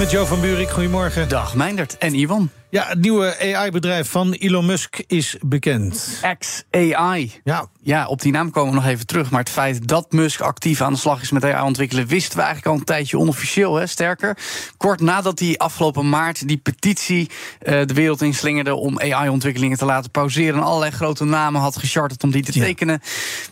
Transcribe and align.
Met 0.00 0.10
Jo 0.10 0.24
van 0.26 0.40
Buurik, 0.40 0.70
goedemorgen. 0.70 1.28
Dag 1.28 1.54
Meindert 1.54 1.98
en 1.98 2.14
Ivan. 2.14 2.50
Ja, 2.70 2.86
het 2.86 3.00
nieuwe 3.00 3.54
AI-bedrijf 3.54 4.10
van 4.10 4.32
Elon 4.32 4.66
Musk 4.66 5.02
is 5.06 5.36
bekend. 5.40 6.20
XAI. 6.38 7.40
Ja. 7.44 7.68
Ja, 7.82 8.06
op 8.06 8.20
die 8.20 8.32
naam 8.32 8.50
komen 8.50 8.70
we 8.74 8.80
nog 8.80 8.88
even 8.88 9.06
terug. 9.06 9.30
Maar 9.30 9.40
het 9.40 9.50
feit 9.50 9.88
dat 9.88 10.12
Musk 10.12 10.40
actief 10.40 10.80
aan 10.80 10.92
de 10.92 10.98
slag 10.98 11.22
is 11.22 11.30
met 11.30 11.44
AI 11.44 11.62
ontwikkelen... 11.62 12.06
wisten 12.06 12.36
we 12.36 12.42
eigenlijk 12.42 12.72
al 12.72 12.78
een 12.78 12.84
tijdje 12.84 13.18
onofficieel. 13.18 13.74
Hè? 13.74 13.86
Sterker, 13.86 14.36
kort 14.76 15.00
nadat 15.00 15.38
hij 15.38 15.56
afgelopen 15.56 16.08
maart 16.08 16.48
die 16.48 16.56
petitie 16.56 17.30
uh, 17.62 17.86
de 17.86 17.94
wereld 17.94 18.22
inslingerde... 18.22 18.74
om 18.74 19.00
AI-ontwikkelingen 19.00 19.78
te 19.78 19.84
laten 19.84 20.10
pauzeren... 20.10 20.54
en 20.54 20.62
allerlei 20.62 20.90
grote 20.90 21.24
namen 21.24 21.60
had 21.60 21.76
gecharterd 21.76 22.22
om 22.22 22.30
die 22.30 22.42
te 22.42 22.52
tekenen... 22.52 23.00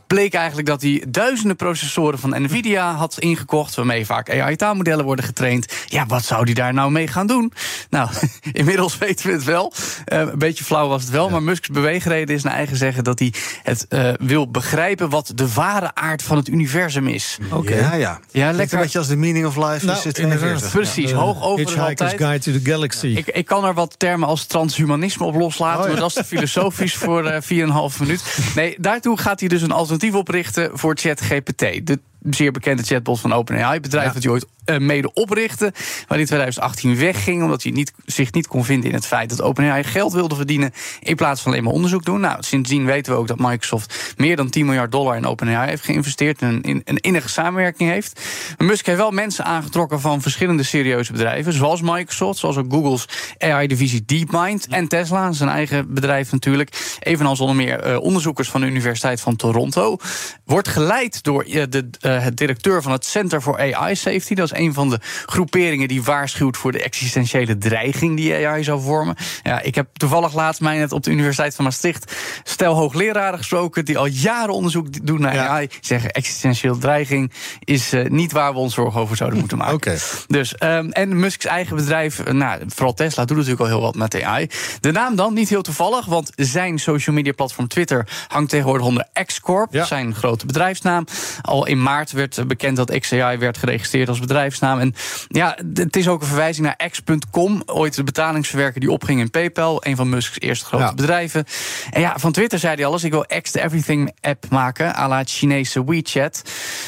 bleek 0.07 0.35
eigenlijk 0.35 0.69
dat 0.69 0.83
hij 0.83 1.05
duizenden 1.09 1.57
processoren 1.57 2.19
van 2.19 2.43
NVIDIA 2.43 2.95
had 2.95 3.19
ingekocht... 3.19 3.75
waarmee 3.75 4.07
vaak 4.07 4.31
AI-taalmodellen 4.31 5.05
worden 5.05 5.25
getraind. 5.25 5.73
Ja, 5.87 6.07
wat 6.07 6.25
zou 6.25 6.45
hij 6.45 6.55
daar 6.55 6.75
nou 6.75 6.91
mee 6.91 7.07
gaan 7.07 7.27
doen? 7.27 7.53
Nou, 7.91 8.11
inmiddels 8.53 8.99
weten 9.09 9.27
we 9.27 9.33
het 9.33 9.45
wel. 9.45 9.73
Uh, 10.13 10.19
een 10.19 10.39
beetje 10.39 10.65
flauw 10.65 10.89
was 10.89 11.03
het 11.03 11.11
wel, 11.11 11.31
maar 11.31 11.43
Musk's 11.43 11.69
beweegreden 11.69 12.35
is 12.35 12.43
naar 12.43 12.53
eigen 12.53 12.77
zeggen... 12.77 13.05
dat 13.05 13.19
hij 13.19 13.33
het 13.63 13.87
uh, 13.89 14.11
wil 14.21 14.51
begrijpen 14.51 15.09
wat 15.09 15.33
de 15.35 15.53
ware 15.53 15.95
aard 15.95 16.23
van 16.23 16.37
het 16.37 16.49
universum 16.49 17.07
is. 17.07 17.39
Oké, 17.45 17.57
okay. 17.57 17.79
ja, 17.79 17.95
ja. 17.95 18.21
ja 18.31 18.53
lekker. 18.53 18.77
Een 18.77 18.83
beetje 18.83 18.99
als 18.99 19.09
de 19.09 19.17
meaning 19.17 19.47
of 19.47 19.57
life 19.57 19.85
nou, 19.87 19.99
is 19.99 20.05
het 20.05 20.15
42. 20.15 20.71
Precies, 20.71 21.11
ja, 21.11 21.17
hoog 21.17 21.43
over 21.43 21.59
Hitchhiker's 21.59 22.13
Guide 22.13 22.39
to 22.39 22.53
the 22.53 22.71
Galaxy. 22.71 23.07
Ik, 23.07 23.27
ik, 23.27 23.47
kan 23.47 23.65
er 23.65 23.75
wat 23.75 23.99
termen 23.99 24.29
als 24.29 24.47
transhumanisme 24.47 25.27
op 25.27 25.35
loslaten, 25.35 25.81
oh, 25.81 25.85
ja. 25.85 25.93
maar 25.93 26.01
dat 26.01 26.09
is 26.09 26.15
te 26.15 26.25
filosofisch 26.25 26.95
voor 26.95 27.25
uh, 27.25 27.91
4,5 27.93 28.01
minuut. 28.01 28.39
Nee, 28.55 28.77
daartoe 28.79 29.19
gaat 29.19 29.41
hij 29.41 29.49
dus 29.49 29.63
een 29.63 29.73
alternatief 29.73 30.15
oprichten 30.15 30.71
voor 30.73 30.97
ChatGPT. 30.97 31.87
De 31.87 31.99
zeer 32.31 32.53
bekende 32.53 32.83
chatbot 32.83 33.21
van 33.21 33.33
OpenAI, 33.33 33.81
bedrijf 33.81 34.07
ja. 34.07 34.13
dat 34.13 34.23
hij 34.23 34.33
ooit 34.33 34.47
mede 34.79 35.13
oprichtte, 35.13 35.65
waar 35.75 36.05
hij 36.09 36.19
in 36.19 36.27
2018 36.27 36.97
wegging 36.97 37.43
omdat 37.43 37.63
hij 37.63 37.73
niet, 37.73 37.93
zich 38.05 38.33
niet 38.33 38.47
kon 38.47 38.65
vinden 38.65 38.89
in 38.89 38.95
het 38.95 39.07
feit 39.07 39.29
dat 39.29 39.43
OpenAI 39.43 39.85
geld 39.85 40.13
wilde 40.13 40.35
verdienen 40.35 40.73
in 41.01 41.17
plaats 41.17 41.43
van 41.43 41.53
alleen 41.53 41.65
maar 41.65 41.73
onderzoek 41.73 42.05
doen. 42.05 42.21
Nou, 42.21 42.37
sindsdien 42.41 42.85
weten 42.85 43.13
we 43.13 43.19
ook 43.19 43.27
dat 43.27 43.39
Microsoft 43.39 44.15
meer 44.17 44.37
dan 44.37 44.51
10 44.51 44.67
miljard 44.67 44.93
dollar 44.93 45.17
in 45.17 45.27
OpenAI 45.27 45.69
heeft 45.69 45.85
geïnvesteerd 45.85 46.43
en 46.43 46.59
een, 46.63 46.83
een 46.85 46.97
innige 46.97 47.29
samenwerking 47.29 47.91
heeft. 47.91 48.21
Maar 48.59 48.67
Musk 48.67 48.87
heeft 48.87 48.99
wel 48.99 49.11
mensen 49.11 49.45
aangetrokken 49.45 50.01
van 50.01 50.23
verschillende 50.23 50.63
serieuze 50.63 51.13
bedrijven, 51.13 51.53
zoals 51.53 51.81
Microsoft, 51.83 52.39
zoals 52.39 52.57
ook 52.57 52.73
Google's 52.73 53.09
AI-divisie 53.39 54.05
DeepMind 54.07 54.67
en 54.67 54.89
Tesla, 54.89 55.33
zijn 55.33 55.49
eigen 55.49 55.95
bedrijf 55.95 56.33
natuurlijk. 56.33 56.97
Evenals 56.99 57.41
onder 57.41 57.57
meer 57.57 57.87
uh, 57.87 58.01
onderzoekers 58.01 58.51
van 58.51 58.61
de 58.61 58.67
Universiteit 58.67 59.21
van 59.21 59.37
Toronto. 59.37 59.97
Wordt 60.45 60.69
geleid 60.69 61.23
door 61.23 61.47
uh, 61.47 61.63
de 61.69 61.89
het 62.01 62.37
directeur 62.37 62.83
van 62.83 62.93
het 62.93 63.05
Center 63.05 63.41
for 63.41 63.75
AI 63.75 63.97
Safety. 63.97 64.35
Dat 64.35 64.45
is 64.45 64.58
een 64.59 64.75
van 64.75 64.91
de 64.91 64.99
groeperingen 65.27 65.89
die 65.89 66.03
waarschuwt 66.03 66.57
voor 66.57 66.73
de 66.73 66.83
existentiële 66.83 67.59
dreiging 67.59 68.17
die 68.17 68.47
AI 68.47 68.65
zou 68.65 68.81
vormen. 68.81 69.17
Ja, 69.43 69.61
ik 69.61 69.75
heb 69.75 69.89
toevallig 69.93 70.35
laatst 70.35 70.61
mij 70.61 70.79
net 70.79 70.93
op 70.93 71.03
de 71.03 71.11
Universiteit 71.11 71.55
van 71.55 71.65
Maastricht 71.65 72.13
stel 72.43 72.75
hoogleraren 72.75 73.39
gesproken 73.39 73.85
die 73.85 73.99
al 73.99 74.07
jaren 74.07 74.55
onderzoek 74.55 75.07
doen 75.07 75.21
naar 75.21 75.35
ja. 75.35 75.47
AI. 75.47 75.69
Zeggen 75.81 76.11
existentiële 76.11 76.79
dreiging 76.79 77.33
is 77.65 77.95
uh, 77.95 78.09
niet 78.09 78.33
waar 78.33 78.53
we 78.53 78.59
ons 78.59 78.75
zorgen 78.75 79.01
over 79.01 79.17
zouden 79.17 79.39
moeten 79.39 79.59
maken. 79.59 79.75
Okay. 79.75 79.99
Dus, 80.27 80.55
um, 80.63 80.91
en 80.91 81.21
Musk's 81.21 81.45
eigen 81.45 81.77
bedrijf, 81.77 82.33
nou, 82.33 82.61
vooral 82.67 82.95
Tesla, 82.95 83.25
doet 83.25 83.37
natuurlijk 83.37 83.63
al 83.63 83.69
heel 83.69 83.81
wat 83.81 83.95
met 83.95 84.23
AI. 84.23 84.49
De 84.81 84.91
naam 84.91 85.17
dan, 85.17 85.35
niet 85.35 85.49
heel 85.49 85.63
toevallig, 85.63 86.07
want 86.07 86.33
zijn 86.37 86.79
social 86.79 87.17
media 87.17 87.33
platform 87.33 87.69
Twitter 87.69 88.09
hangt 88.29 88.51
tegenwoordig 88.51 88.87
onder 88.87 89.07
X-Corp, 89.27 89.73
ja. 89.73 89.85
zijn 89.85 90.15
grote 90.15 90.47
bedrijfsnaam. 90.47 91.05
Al 91.43 91.67
in 91.67 91.83
maart 91.83 92.13
werd 92.13 92.47
bekend 92.47 92.77
dat 92.77 92.99
XAI 92.99 93.39
werd 93.39 93.59
geregistreerd 93.59 94.09
als 94.09 94.21
bedrijfsnaam. 94.49 94.79
En 94.81 94.95
ja, 95.29 95.59
het 95.75 95.97
is 95.97 96.09
ook 96.09 96.21
een 96.21 96.27
verwijzing 96.27 96.67
naar 96.67 96.91
X.com, 96.91 97.63
ooit 97.67 97.95
de 97.95 98.05
betalingsverwerker 98.05 98.81
die 98.81 98.91
opging 98.91 99.21
in 99.21 99.31
PayPal, 99.31 99.87
een 99.87 99.97
van 99.97 100.09
Musk's 100.09 100.41
eerste 100.41 100.65
grote 100.65 100.85
ja. 100.85 100.95
bedrijven. 100.95 101.45
En 101.91 102.01
ja, 102.01 102.19
van 102.19 102.33
Twitter 102.33 102.59
zei 102.59 102.75
hij 102.75 102.85
alles: 102.85 103.05
ik 103.05 103.11
wil 103.11 103.27
X 103.43 103.53
de 103.53 103.63
Everything 103.63 104.13
app 104.21 104.45
maken, 104.51 104.97
à 104.97 105.09
la 105.09 105.19
het 105.19 105.31
Chinese 105.31 105.85
WeChat. 105.85 106.43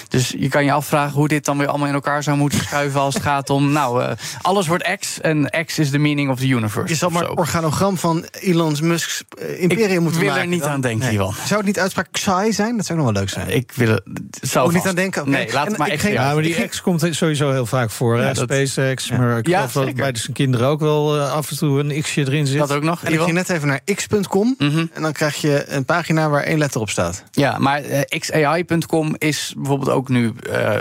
Dus 0.08 0.34
je 0.38 0.48
kan 0.48 0.64
je 0.64 0.72
afvragen 0.72 1.12
hoe 1.12 1.28
dit 1.28 1.44
dan 1.44 1.58
weer 1.58 1.66
allemaal 1.66 1.88
in 1.88 1.94
elkaar 1.94 2.22
zou 2.22 2.36
moeten 2.36 2.58
schuiven 2.58 3.00
als 3.00 3.14
het 3.14 3.22
gaat 3.22 3.50
om, 3.50 3.72
nou, 3.80 4.02
uh, 4.02 4.10
alles 4.40 4.66
wordt 4.66 4.96
X 4.98 5.20
en 5.20 5.64
X 5.66 5.78
is 5.78 5.90
the 5.90 5.98
meaning 5.98 6.30
of 6.30 6.38
the 6.38 6.48
universe. 6.48 6.88
Je 6.88 6.94
zal 6.94 7.10
maar 7.10 7.22
een 7.22 7.36
organogram 7.36 7.98
van 7.98 8.24
Elon 8.40 8.76
Musk's 8.82 9.24
uh, 9.38 9.62
imperium 9.62 9.90
ik 9.90 10.00
moeten 10.00 10.20
wil 10.20 10.28
maken. 10.28 10.44
er 10.44 10.48
niet 10.48 10.60
dan. 10.60 10.70
aan 10.70 10.80
denken, 10.80 11.06
nee. 11.06 11.16
Zou 11.16 11.56
het 11.56 11.64
niet 11.64 11.78
uitspraak 11.78 12.08
Xai 12.10 12.52
zijn? 12.52 12.76
Dat 12.76 12.86
zou 12.86 12.98
nog 12.98 13.12
wel 13.12 13.20
leuk 13.20 13.30
zijn. 13.30 13.48
Uh, 13.48 13.54
ik 13.54 13.72
wil 13.74 13.88
er, 13.88 14.02
zou 14.40 14.66
Ook 14.66 14.72
niet 14.72 14.86
aan 14.86 14.94
denken. 14.94 15.22
Okay. 15.22 15.34
Nee, 15.34 15.52
laat 15.52 15.64
het 15.64 15.72
en 15.72 15.78
maar 15.78 15.86
ik 15.86 15.92
echt 15.92 16.02
ging, 16.02 16.14
Ja, 16.14 16.32
maar 16.32 16.42
die 16.42 16.68
X 16.68 16.80
komt 16.80 17.06
sowieso 17.10 17.39
heel 17.48 17.66
vaak 17.66 17.90
voor. 17.90 18.18
Ja, 18.18 18.34
SpaceX, 18.34 19.08
ja. 19.08 19.16
maar 19.16 19.38
ik 19.38 19.46
ja, 19.46 19.66
geloof 19.66 19.86
dat 19.86 19.94
bij 19.94 20.10
zijn 20.14 20.32
kinderen 20.32 20.66
ook 20.66 20.80
wel 20.80 21.16
uh, 21.16 21.32
af 21.32 21.50
en 21.50 21.56
toe 21.56 21.80
een 21.80 22.02
X'je 22.02 22.20
erin 22.20 22.46
zit. 22.46 22.58
Dat 22.58 22.72
ook 22.72 22.82
nog. 22.82 23.04
En 23.04 23.12
ik 23.12 23.20
ging 23.20 23.32
net 23.32 23.48
even 23.48 23.68
naar 23.68 23.80
x.com 23.94 24.54
mm 24.58 24.70
-hmm. 24.70 24.90
en 24.92 25.02
dan 25.02 25.12
krijg 25.12 25.36
je 25.36 25.64
een 25.68 25.84
pagina 25.84 26.28
waar 26.28 26.42
één 26.42 26.58
letter 26.58 26.80
op 26.80 26.90
staat. 26.90 27.24
Ja, 27.30 27.58
maar 27.58 27.84
uh, 27.84 28.00
xai.com 28.18 29.14
is 29.18 29.54
bijvoorbeeld 29.56 29.90
ook 29.90 30.08
nu 30.08 30.32
uh, 30.50 30.76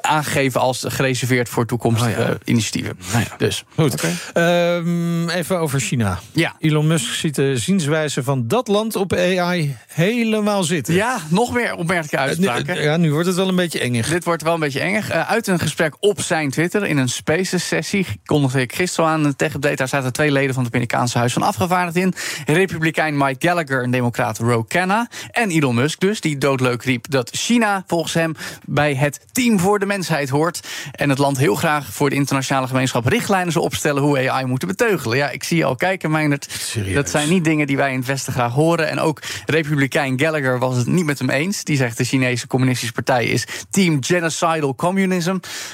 aangegeven 0.00 0.60
als 0.60 0.84
gereserveerd 0.88 1.48
voor 1.48 1.66
toekomstige 1.66 2.20
oh, 2.20 2.26
ja. 2.26 2.36
initiatieven. 2.44 2.98
Nou 3.12 3.24
ja. 3.28 3.36
Dus 3.36 3.64
goed. 3.74 3.92
Okay. 3.92 4.76
Um, 4.76 5.28
even 5.28 5.58
over 5.58 5.80
China. 5.80 6.18
Ja. 6.32 6.54
Elon 6.58 6.86
Musk 6.86 7.14
ziet 7.14 7.34
de 7.34 7.56
zienswijze 7.56 8.22
van 8.22 8.48
dat 8.48 8.68
land 8.68 8.96
op 8.96 9.12
AI 9.12 9.76
helemaal 9.86 10.62
zitten. 10.62 10.94
Ja, 10.94 11.18
nog 11.28 11.52
meer 11.52 11.74
opmerkelijke 11.74 12.18
uitspraken. 12.18 12.82
Ja, 12.82 12.96
nu 12.96 13.12
wordt 13.12 13.26
het 13.26 13.36
wel 13.36 13.48
een 13.48 13.56
beetje 13.56 13.80
engig. 13.80 14.08
Dit 14.08 14.24
wordt 14.24 14.42
wel 14.42 14.54
een 14.54 14.60
beetje 14.60 14.80
engig. 14.80 15.10
Een 15.46 15.58
gesprek 15.58 15.96
op 16.00 16.20
zijn 16.20 16.50
Twitter 16.50 16.86
in 16.86 16.96
een 16.96 17.08
Spaces-sessie 17.08 18.06
kondigde 18.24 18.60
ik 18.60 18.74
gisteren 18.74 19.10
aan 19.10 19.24
een 19.24 19.36
tech-update. 19.36 19.74
Daar 19.74 19.88
zaten 19.88 20.12
twee 20.12 20.32
leden 20.32 20.54
van 20.54 20.64
het 20.64 20.72
Amerikaanse 20.72 21.18
Huis 21.18 21.32
van 21.32 21.42
Afgevaardigden 21.42 22.02
in. 22.02 22.14
Republikein 22.54 23.16
Mike 23.16 23.46
Gallagher 23.46 23.82
en 23.82 23.90
democraat 23.90 24.38
Ro 24.38 24.62
Khanna. 24.62 25.08
En 25.30 25.50
Elon 25.50 25.74
Musk 25.74 26.00
dus, 26.00 26.20
die 26.20 26.38
doodleuk 26.38 26.82
riep 26.82 27.10
dat 27.10 27.30
China 27.32 27.84
volgens 27.86 28.14
hem 28.14 28.34
bij 28.64 28.94
het 28.94 29.26
team 29.32 29.58
voor 29.58 29.78
de 29.78 29.86
mensheid 29.86 30.28
hoort. 30.28 30.60
En 30.92 31.08
het 31.08 31.18
land 31.18 31.38
heel 31.38 31.54
graag 31.54 31.86
voor 31.92 32.10
de 32.10 32.16
internationale 32.16 32.66
gemeenschap 32.66 33.06
richtlijnen 33.06 33.52
zal 33.52 33.62
opstellen 33.62 34.02
hoe 34.02 34.30
AI 34.30 34.44
moeten 34.44 34.68
beteugelen. 34.68 35.16
Ja, 35.16 35.30
ik 35.30 35.44
zie 35.44 35.56
je 35.56 35.64
al 35.64 35.76
kijken, 35.76 36.10
Meijnerd. 36.10 36.48
Serieus? 36.50 36.94
Dat 36.94 37.10
zijn 37.10 37.28
niet 37.28 37.44
dingen 37.44 37.66
die 37.66 37.76
wij 37.76 37.92
in 37.92 37.98
het 37.98 38.06
Westen 38.06 38.32
graag 38.32 38.52
horen. 38.52 38.88
En 38.88 38.98
ook 38.98 39.22
Republikein 39.46 40.20
Gallagher 40.20 40.58
was 40.58 40.76
het 40.76 40.86
niet 40.86 41.04
met 41.04 41.18
hem 41.18 41.30
eens. 41.30 41.64
Die 41.64 41.76
zegt 41.76 41.96
de 41.96 42.04
Chinese 42.04 42.46
Communistische 42.46 42.94
Partij 42.94 43.24
is 43.24 43.46
team 43.70 44.04
genocidal 44.04 44.74
communism. 44.74 45.29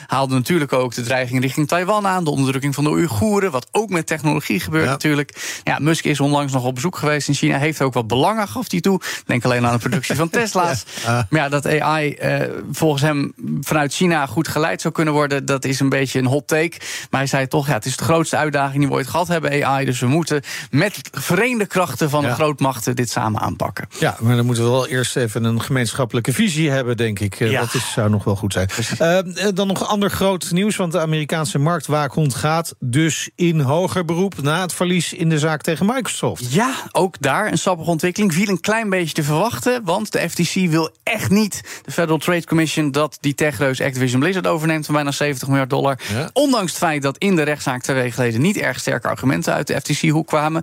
Haalde 0.07 0.35
natuurlijk 0.35 0.73
ook 0.73 0.95
de 0.95 1.03
dreiging 1.03 1.41
richting 1.41 1.69
Taiwan 1.69 2.07
aan. 2.07 2.25
De 2.25 2.31
onderdrukking 2.31 2.75
van 2.75 2.85
de 2.85 2.91
Oeigoeren. 2.91 3.51
Wat 3.51 3.69
ook 3.71 3.91
met 3.91 4.07
technologie 4.07 4.61
gebeurt 4.61 4.85
ja. 4.85 4.91
natuurlijk. 4.91 5.61
Ja, 5.65 5.79
Musk 5.79 6.05
is 6.05 6.21
onlangs 6.21 6.53
nog 6.53 6.65
op 6.65 6.75
bezoek 6.75 6.97
geweest 6.97 7.29
in 7.29 7.35
China. 7.35 7.59
Heeft 7.59 7.83
ook 7.83 7.95
wat 7.95 8.07
belangen, 8.07 8.49
gaf 8.49 8.71
hij 8.71 8.81
toe. 8.81 9.01
Denk 9.27 9.45
alleen 9.45 9.67
aan 9.67 9.73
de 9.73 9.79
productie 9.79 10.15
van 10.15 10.31
Tesla's. 10.37 10.85
Ja. 11.05 11.19
Uh. 11.19 11.23
Maar 11.31 11.41
ja, 11.41 11.49
dat 11.49 11.67
AI 11.67 12.17
uh, 12.23 12.41
volgens 12.73 13.03
hem 13.03 13.33
vanuit 13.61 13.95
China 13.95 14.27
goed 14.27 14.49
geleid 14.49 14.81
zou 14.81 14.95
kunnen 14.95 15.15
worden... 15.15 15.45
dat 15.45 15.65
is 15.65 15.81
een 15.81 15.89
beetje 15.89 16.19
een 16.19 16.27
hot 16.27 16.47
take. 16.47 16.77
Maar 17.11 17.21
hij 17.21 17.29
zei 17.29 17.49
toch, 17.49 17.67
ja, 17.67 17.73
het 17.73 17.87
is 17.87 17.97
de 17.97 18.05
grootste 18.05 18.37
uitdaging 18.37 18.79
die 18.79 18.89
we 18.89 18.95
ooit 18.95 19.07
gehad 19.07 19.29
hebben, 19.29 19.65
AI. 19.65 19.85
Dus 19.85 20.01
we 20.01 20.07
moeten 20.07 20.43
met 20.71 21.01
verenigde 21.13 21.67
krachten 21.67 22.11
van 22.11 22.23
ja. 22.23 22.29
de 22.29 22.35
grootmachten 22.35 22.97
dit 22.97 23.11
samen 23.11 23.41
aanpakken. 23.41 23.89
Ja, 23.99 24.17
maar 24.21 24.37
dan 24.37 24.47
moeten 24.47 24.65
we 24.65 24.71
wel 24.71 24.87
eerst 24.87 25.17
even 25.17 25.45
een 25.45 25.63
gemeenschappelijke 25.63 26.33
visie 26.33 26.71
hebben, 26.71 26.97
denk 26.97 27.19
ik. 27.19 27.39
Ja. 27.39 27.61
Dat 27.61 27.75
is, 27.75 27.93
zou 27.93 28.11
nog 28.11 28.25
wel 28.25 28.37
goed 28.37 28.53
zijn. 28.53 28.69
Uh, 29.01 29.46
dan 29.55 29.67
nog 29.67 29.89
ander 29.89 30.11
groot 30.11 30.51
nieuws, 30.51 30.77
want 30.77 30.93
de 30.93 31.01
Amerikaanse 31.01 31.59
marktwaakhond 31.59 32.35
gaat 32.35 32.75
dus 32.79 33.31
in 33.35 33.61
hoger 33.61 34.05
beroep 34.05 34.43
na 34.43 34.61
het 34.61 34.73
verlies 34.73 35.13
in 35.13 35.29
de 35.29 35.39
zaak 35.39 35.63
tegen 35.63 35.87
Microsoft. 35.87 36.53
Ja, 36.53 36.75
ook 36.93 37.21
daar 37.21 37.53
een 37.53 37.59
sappige 37.59 37.91
ontwikkeling. 37.91 38.35
Viel 38.35 38.49
een 38.49 38.61
klein 38.61 38.91
beetje 38.91 39.15
te 39.15 39.23
verwachten, 39.23 39.85
want 39.85 40.13
de 40.13 40.31
FTC 40.31 40.71
wil 40.71 40.91
echt 41.03 41.31
niet, 41.31 41.81
de 41.85 41.93
Federal 41.93 42.19
Trade 42.19 42.45
Commission, 42.45 42.91
dat 42.91 43.19
die 43.21 43.35
techreus 43.35 43.81
Activision 43.81 44.21
Blizzard 44.21 44.47
overneemt 44.47 44.87
van 44.87 44.95
bijna 44.95 45.11
70 45.11 45.49
miljard 45.49 45.71
dollar. 45.71 45.99
Ja. 46.13 46.31
Ondanks 46.33 46.71
het 46.71 46.81
feit 46.81 47.03
dat 47.03 47.19
in 47.19 47.37
de 47.37 47.43
rechtszaak 47.43 47.83
twee 47.83 47.97
weken 47.97 48.13
geleden 48.13 48.41
niet 48.41 48.57
erg 48.57 48.79
sterke 48.81 49.09
argumenten 49.09 49.55
uit 49.55 49.67
de 49.67 49.81
FTC-hoek 49.81 50.27
kwamen. 50.27 50.63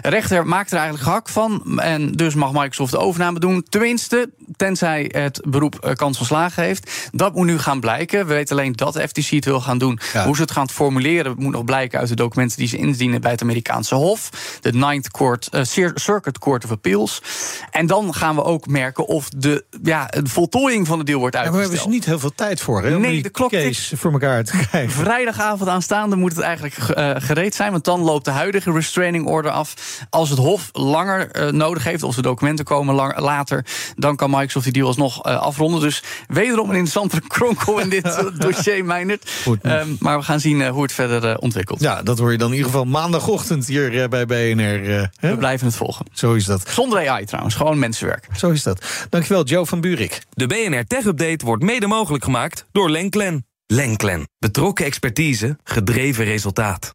De 0.00 0.08
rechter 0.08 0.46
maakt 0.46 0.70
er 0.70 0.78
eigenlijk 0.78 1.06
gehak 1.06 1.28
van 1.28 1.80
en 1.80 2.12
dus 2.12 2.34
mag 2.34 2.52
Microsoft 2.52 2.92
de 2.92 2.98
overname 2.98 3.38
doen. 3.38 3.66
Tenminste, 3.68 4.30
tenzij 4.56 5.10
het 5.12 5.40
beroep 5.48 5.94
kans 5.94 6.16
van 6.16 6.26
slagen 6.26 6.62
heeft. 6.62 7.10
Dat 7.12 7.34
moet 7.34 7.46
nu 7.46 7.58
gaan 7.58 7.80
blijken. 7.80 8.23
We 8.26 8.34
weten 8.34 8.56
alleen 8.56 8.72
dat 8.72 8.92
de 8.92 9.08
FTC 9.08 9.30
het 9.30 9.44
wil 9.44 9.60
gaan 9.60 9.78
doen. 9.78 9.98
Hoe 10.24 10.36
ze 10.36 10.42
het 10.42 10.50
gaan 10.50 10.70
formuleren 10.70 11.34
moet 11.38 11.52
nog 11.52 11.64
blijken 11.64 11.98
uit 11.98 12.08
de 12.08 12.16
documenten 12.16 12.58
die 12.58 12.68
ze 12.68 12.76
indienen 12.76 13.20
bij 13.20 13.30
het 13.30 13.42
Amerikaanse 13.42 13.94
Hof, 13.94 14.30
de 14.60 14.72
Ninth 14.72 15.10
Court, 15.10 15.48
uh, 15.52 15.60
Circuit 15.94 16.38
Court 16.38 16.64
of 16.64 16.70
Appeals. 16.70 17.22
En 17.70 17.86
dan 17.86 18.14
gaan 18.14 18.34
we 18.34 18.44
ook 18.44 18.66
merken 18.66 19.06
of 19.06 19.28
de, 19.28 19.64
ja, 19.82 20.06
de 20.06 20.28
voltooiing 20.28 20.86
van 20.86 20.98
de 20.98 21.04
deal 21.04 21.18
wordt 21.18 21.36
uitgesteld. 21.36 21.64
Ja, 21.64 21.70
maar 21.70 21.80
we 21.80 21.86
hebben 21.86 22.00
dus 22.00 22.00
niet 22.00 22.04
heel 22.04 22.18
veel 22.18 22.46
tijd 22.46 22.60
voor, 22.60 22.82
hè? 22.82 22.98
Nee, 22.98 23.22
de 23.22 23.28
klok 23.28 23.52
is 23.52 23.92
voor 23.96 24.12
elkaar 24.12 24.44
te 24.44 24.66
krijgen. 24.68 24.90
Vrijdagavond 24.90 25.70
aanstaande 25.70 26.16
moet 26.16 26.32
het 26.32 26.40
eigenlijk 26.40 26.76
uh, 26.78 27.10
gereed 27.16 27.54
zijn, 27.54 27.70
want 27.70 27.84
dan 27.84 28.00
loopt 28.00 28.24
de 28.24 28.30
huidige 28.30 28.72
restraining 28.72 29.26
order 29.26 29.50
af. 29.50 29.74
Als 30.10 30.30
het 30.30 30.38
Hof 30.38 30.68
langer 30.72 31.36
uh, 31.36 31.50
nodig 31.50 31.84
heeft, 31.84 32.02
of 32.02 32.14
de 32.14 32.22
documenten 32.22 32.64
komen 32.64 32.94
lang, 32.94 33.18
later, 33.18 33.66
dan 33.96 34.16
kan 34.16 34.30
Microsoft 34.30 34.64
die 34.64 34.72
deal 34.72 34.86
alsnog 34.86 35.26
uh, 35.26 35.40
afronden. 35.40 35.80
Dus 35.80 36.02
wederom 36.26 36.70
een 36.70 36.76
interessante 36.76 37.20
kronkel 37.36 37.78
in 37.78 37.88
dit 37.88 38.13
dossier, 38.38 38.84
Meijnerd. 38.84 39.30
Um, 39.62 39.96
maar 40.00 40.18
we 40.18 40.24
gaan 40.24 40.40
zien 40.40 40.68
hoe 40.68 40.82
het 40.82 40.92
verder 40.92 41.38
ontwikkelt. 41.38 41.80
Ja, 41.80 42.02
dat 42.02 42.18
hoor 42.18 42.32
je 42.32 42.38
dan 42.38 42.48
in 42.48 42.56
ieder 42.56 42.70
geval 42.70 42.84
maandagochtend 42.84 43.66
hier 43.66 44.08
bij 44.08 44.26
BNR. 44.26 45.10
we 45.20 45.36
blijven 45.38 45.66
het 45.66 45.76
volgen. 45.76 46.06
Zo 46.12 46.34
is 46.34 46.44
dat. 46.44 46.68
Zonder 46.68 47.08
AI 47.08 47.24
trouwens, 47.24 47.54
gewoon 47.54 47.78
mensenwerk. 47.78 48.26
Zo 48.36 48.50
is 48.50 48.62
dat. 48.62 49.06
Dankjewel, 49.10 49.44
Joe 49.44 49.66
van 49.66 49.80
Buurik. 49.80 50.20
De 50.30 50.46
BNR 50.46 50.84
Tech 50.86 51.04
Update 51.04 51.44
wordt 51.44 51.62
mede 51.62 51.86
mogelijk 51.86 52.24
gemaakt 52.24 52.66
door 52.72 52.90
Lenklen. 52.90 53.46
Lenklen. 53.66 54.28
Betrokken 54.38 54.84
expertise, 54.84 55.56
gedreven 55.64 56.24
resultaat. 56.24 56.94